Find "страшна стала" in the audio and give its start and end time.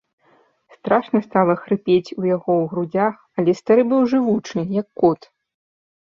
0.75-1.53